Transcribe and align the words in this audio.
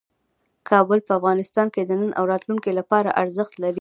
کابل 0.69 0.99
په 1.07 1.11
افغانستان 1.19 1.67
کې 1.73 1.81
د 1.85 1.91
نن 2.01 2.11
او 2.19 2.23
راتلونکي 2.31 2.71
لپاره 2.79 3.15
ارزښت 3.21 3.53
لري. 3.57 3.69